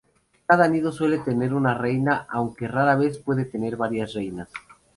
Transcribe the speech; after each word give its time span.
Cada 0.47 0.67
nido 0.67 0.91
suele 0.91 1.19
tener 1.19 1.53
una 1.53 1.75
reina, 1.75 2.25
aunque 2.31 2.67
rara 2.67 2.95
vez 2.95 3.19
puede 3.19 3.45
tener 3.45 3.77
varias 3.77 4.13
reinas. 4.15 4.49